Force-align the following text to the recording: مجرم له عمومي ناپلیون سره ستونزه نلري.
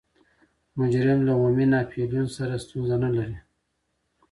مجرم 0.77 1.19
له 1.25 1.31
عمومي 1.37 1.65
ناپلیون 1.73 2.27
سره 2.37 2.53
ستونزه 2.63 2.95
نلري. 3.03 3.37